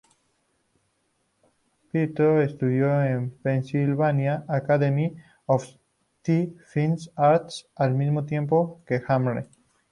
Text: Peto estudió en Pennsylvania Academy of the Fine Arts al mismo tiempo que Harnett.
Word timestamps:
Peto 1.91 2.41
estudió 2.41 3.03
en 3.03 3.29
Pennsylvania 3.43 4.43
Academy 4.47 5.15
of 5.45 5.67
the 6.23 6.51
Fine 6.73 6.97
Arts 7.15 7.67
al 7.75 7.93
mismo 7.93 8.25
tiempo 8.25 8.81
que 8.87 8.99
Harnett. 9.07 9.47